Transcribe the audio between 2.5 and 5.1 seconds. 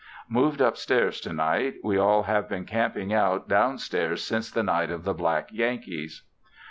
camping out down stairs since the night of